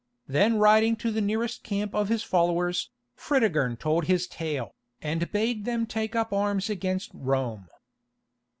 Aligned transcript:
Then 0.25 0.57
riding 0.57 0.95
to 0.95 1.11
the 1.11 1.21
nearest 1.21 1.61
camp 1.63 1.93
of 1.93 2.09
his 2.09 2.23
followers, 2.23 2.89
Fritigern 3.13 3.77
told 3.77 4.05
his 4.05 4.25
tale, 4.25 4.73
and 4.99 5.31
bade 5.31 5.63
them 5.63 5.85
take 5.85 6.15
up 6.15 6.33
arms 6.33 6.71
against 6.71 7.11
Rome. 7.13 7.67